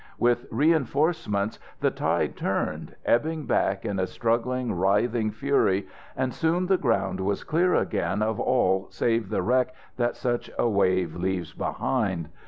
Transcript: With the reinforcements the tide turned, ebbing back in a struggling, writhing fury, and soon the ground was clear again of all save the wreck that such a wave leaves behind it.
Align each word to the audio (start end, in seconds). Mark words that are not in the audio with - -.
With 0.17 0.49
the 0.49 0.55
reinforcements 0.55 1.59
the 1.79 1.91
tide 1.91 2.35
turned, 2.35 2.95
ebbing 3.05 3.45
back 3.45 3.85
in 3.85 3.99
a 3.99 4.07
struggling, 4.07 4.73
writhing 4.73 5.29
fury, 5.29 5.87
and 6.17 6.33
soon 6.33 6.65
the 6.65 6.79
ground 6.79 7.19
was 7.19 7.43
clear 7.43 7.75
again 7.75 8.23
of 8.23 8.39
all 8.39 8.87
save 8.89 9.29
the 9.29 9.43
wreck 9.43 9.75
that 9.97 10.15
such 10.15 10.49
a 10.57 10.67
wave 10.67 11.15
leaves 11.15 11.53
behind 11.53 12.25
it. 12.25 12.31